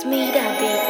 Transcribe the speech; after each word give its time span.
Smida 0.00 0.44
Beat 0.58 0.89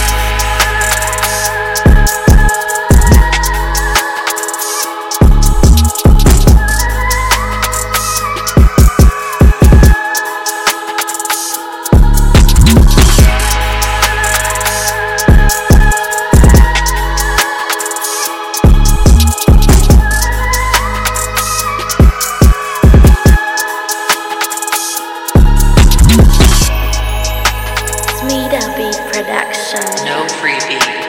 Production. 29.21 29.81
No 30.03 30.25
freebies. 30.41 31.00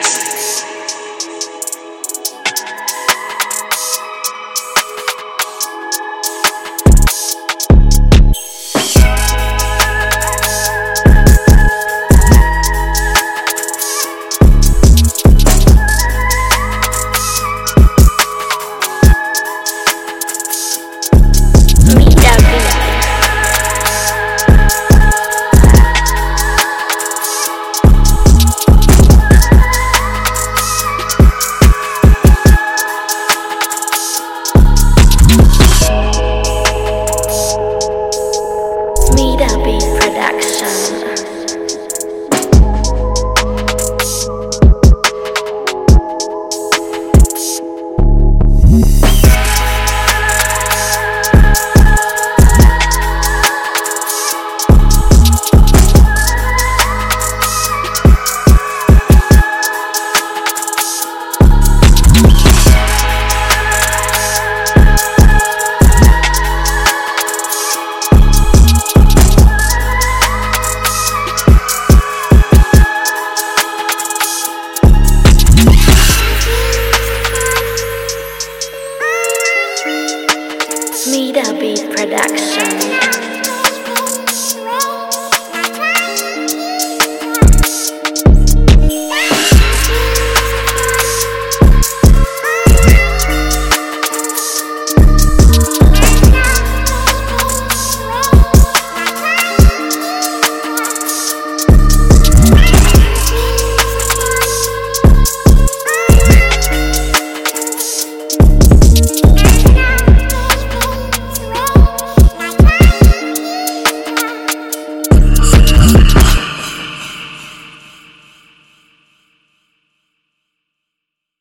Smida 48.73 49.32